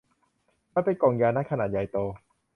[0.73, 1.97] มันเป็นกล่องยานัตถุ์ขนาดใหญ่โต